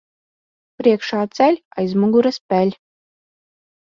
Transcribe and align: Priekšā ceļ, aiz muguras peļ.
Priekšā 0.81 1.19
ceļ, 1.39 1.59
aiz 1.83 1.93
muguras 2.05 2.39
peļ. 2.55 2.73